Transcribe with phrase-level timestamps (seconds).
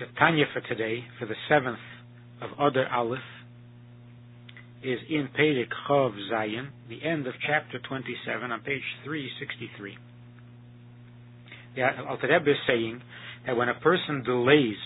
[0.00, 1.76] The Tanya for today, for the seventh
[2.40, 3.20] of Adar Aleph,
[4.82, 9.98] is in Perek Chov Zayin, the end of chapter 27 on page 363.
[11.76, 13.02] The Alter Rebbe is saying
[13.44, 14.76] that when a person delays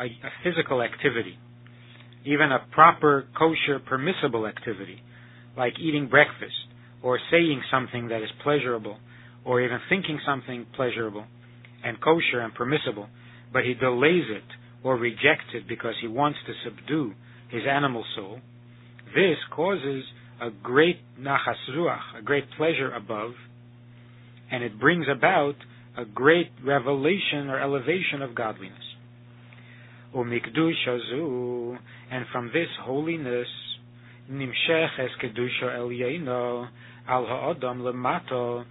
[0.00, 1.38] a, a physical activity,
[2.24, 5.00] even a proper, kosher, permissible activity,
[5.56, 6.66] like eating breakfast,
[7.00, 8.98] or saying something that is pleasurable,
[9.44, 11.26] or even thinking something pleasurable
[11.84, 13.06] and kosher and permissible,
[13.52, 14.42] but he delays it
[14.84, 17.14] or rejects it because he wants to subdue
[17.48, 18.38] his animal soul,
[19.14, 20.04] this causes
[20.40, 23.32] a great nachas ruach, a great pleasure above,
[24.50, 25.54] and it brings about
[25.96, 28.78] a great revelation or elevation of godliness.
[30.14, 31.78] Umikdusha
[32.10, 33.48] and from this holiness,
[34.30, 36.68] nimshech es kedusha el
[37.08, 38.64] al ha'odam lemato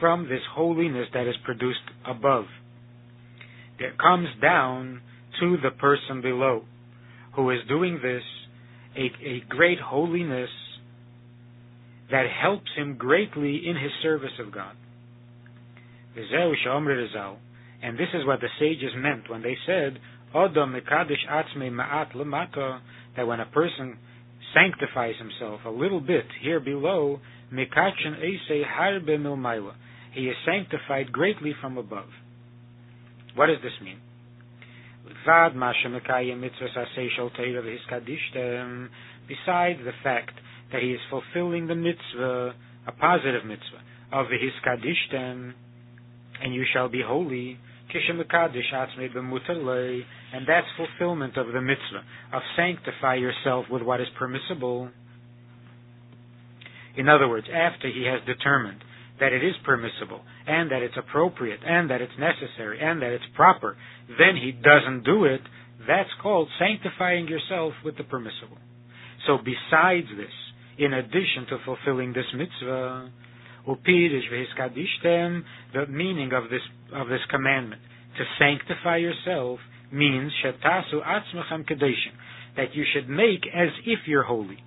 [0.00, 2.44] from this holiness that is produced above.
[3.78, 5.00] It comes down
[5.40, 6.62] to the person below,
[7.34, 8.22] who is doing this,
[8.96, 10.48] a, a great holiness
[12.10, 14.74] that helps him greatly in his service of God.
[17.82, 19.98] And this is what the sages meant when they said,
[20.32, 20.54] that
[23.26, 23.98] when a person
[24.54, 27.20] sanctifies himself a little bit here below,
[27.52, 29.72] harbe.
[30.16, 32.08] He is sanctified greatly from above.
[33.34, 34.00] What does this mean?
[35.04, 35.54] Besides
[39.84, 40.32] the fact
[40.72, 42.54] that he is fulfilling the mitzvah,
[42.86, 45.52] a positive mitzvah, of the hiskadishtem,
[46.42, 47.58] and you shall be holy,
[50.32, 54.88] and that's fulfillment of the mitzvah, of sanctify yourself with what is permissible.
[56.96, 58.82] In other words, after he has determined
[59.20, 63.24] that it is permissible, and that it's appropriate, and that it's necessary, and that it's
[63.34, 63.76] proper,
[64.08, 65.40] then he doesn't do it,
[65.86, 68.58] that's called sanctifying yourself with the permissible.
[69.26, 70.32] So besides this,
[70.78, 73.10] in addition to fulfilling this mitzvah,
[73.66, 76.62] upirish the meaning of this
[76.92, 77.82] of this commandment,
[78.18, 79.58] to sanctify yourself
[79.92, 82.14] means shetasu atzmachem kedeshim,
[82.56, 84.62] that you should make as if you're holy.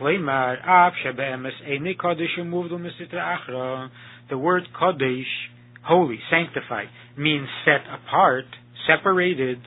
[0.00, 0.56] Kleimar
[1.04, 2.38] shebe'emes eini kodesh
[3.12, 3.90] achra.
[4.28, 5.22] The word kodesh,
[5.84, 8.46] holy, sanctified, means set apart,
[8.86, 9.58] separated.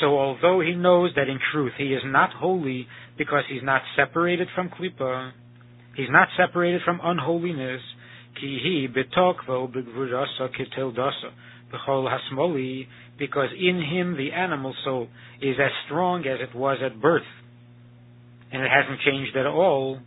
[0.00, 4.48] So although he knows that in truth he is not holy because he's not separated
[4.54, 5.32] from klipa,
[5.94, 7.82] he's not separated from unholiness,
[8.40, 11.30] ki he betokvo begvurasa kitildasa
[11.72, 12.86] b'chol hasmoli,
[13.18, 15.08] because in him the animal soul
[15.40, 17.22] is as strong as it was at birth,
[18.52, 19.98] and it hasn't changed at all.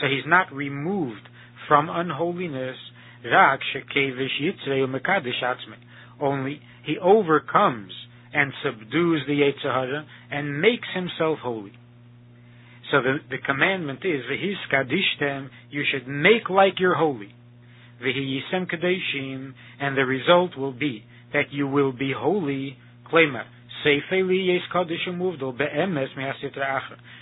[0.00, 1.28] So he's not removed
[1.68, 2.76] from unholiness.
[6.20, 7.92] Only he overcomes
[8.32, 11.72] and subdues the Yetzirah and makes himself holy.
[12.90, 14.22] So the, the commandment is,
[14.72, 17.34] kadishtem, you should make like you're holy.
[18.02, 22.76] V'hiyisem kadeshim, and the result will be that you will be holy.
[23.10, 23.44] Klemer,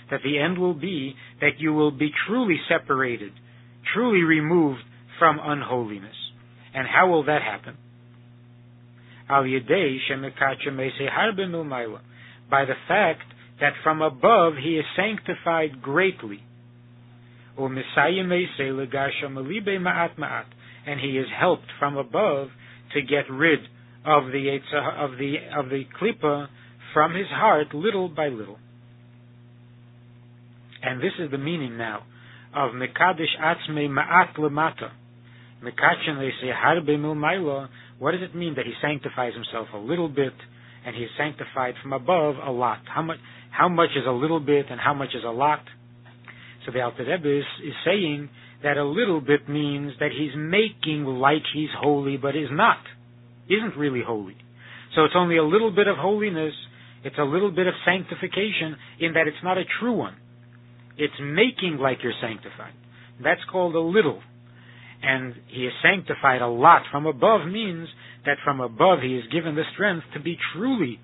[0.09, 3.31] that the end will be that you will be truly separated,
[3.93, 4.81] truly removed
[5.19, 6.15] from unholiness.
[6.73, 7.77] And how will that happen?
[12.49, 13.21] By the fact
[13.59, 16.43] that from above he is sanctified greatly.
[20.87, 22.47] And he is helped from above
[22.93, 23.59] to get rid
[24.05, 24.57] of the
[24.99, 26.47] of the of the klipa
[26.93, 28.57] from his heart little by little.
[30.83, 32.03] And this is the meaning now
[32.55, 34.91] of mekadesh atzmei ma'at lemata.
[35.63, 37.69] Mekachin harbe mil
[37.99, 40.33] What does it mean that he sanctifies himself a little bit
[40.85, 42.79] and he is sanctified from above a lot?
[42.85, 43.19] How much?
[43.51, 45.59] How much is a little bit and how much is a lot?
[46.65, 48.29] So the Alter Rebbe is, is saying
[48.63, 52.77] that a little bit means that he's making like he's holy, but is not
[53.49, 54.35] isn't really holy.
[54.95, 56.53] So it's only a little bit of holiness,
[57.03, 60.15] it's a little bit of sanctification in that it's not a true one.
[60.97, 62.73] It's making like you're sanctified.
[63.23, 64.21] That's called a little.
[65.01, 67.87] And he is sanctified a lot from above means
[68.25, 70.99] that from above he is given the strength to be truly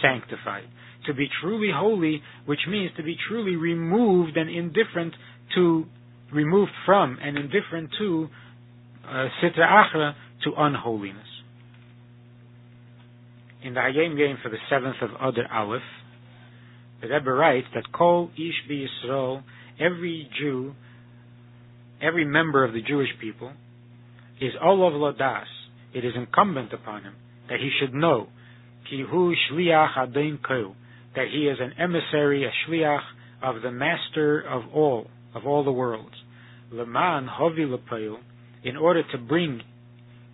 [0.00, 0.64] sanctified,
[1.06, 5.12] to be truly holy, which means to be truly removed and indifferent
[5.56, 5.84] to,
[6.32, 8.28] removed from and indifferent to
[9.06, 10.14] uh, sitra achra,
[10.44, 11.33] to unholiness
[13.64, 15.82] in the Hayom Yom for the seventh of Adar Aleph,
[17.00, 19.42] the Rebbe writes that Kol Ish Yisrael,
[19.80, 20.74] every Jew,
[22.02, 23.52] every member of the Jewish people,
[24.40, 25.46] is Olav Lodas,
[25.94, 27.14] it is incumbent upon him
[27.48, 28.28] that he should know
[28.90, 30.38] ki hu shliach adin
[31.16, 33.02] that he is an emissary, a shliach
[33.42, 36.14] of the master of all, of all the worlds.
[36.72, 38.18] Leman hovi
[38.64, 39.60] in order to bring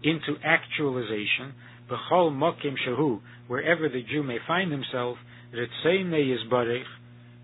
[0.02, 1.52] into actualization,
[1.90, 5.16] b'chol mokim shehu, wherever the Jew may find himself,
[5.54, 6.84] ritzene yizbarech,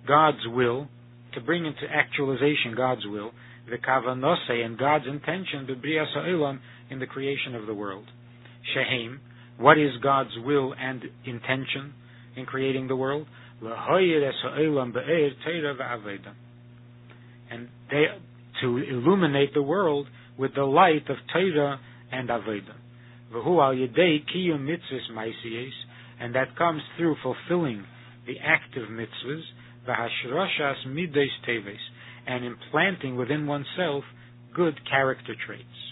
[0.06, 0.88] God's will,
[1.34, 3.32] to bring into actualization God's will,
[3.69, 6.60] the kavanose and God's intention, b'brias ha'olam,
[6.90, 8.06] in the creation of the world.
[8.75, 9.20] Shehem,
[9.58, 11.94] what is God's will and intention
[12.37, 13.26] in creating the world?
[17.50, 18.04] And they,
[18.60, 20.06] to illuminate the world
[20.38, 21.81] with the light of Torah
[22.12, 22.28] and
[23.32, 25.06] Aveda.
[26.19, 27.84] And that comes through fulfilling
[28.26, 29.43] the active mitzvahs,
[29.87, 31.76] v'hashrashas mides teves,
[32.26, 34.05] and implanting within oneself
[34.55, 35.85] good character traits.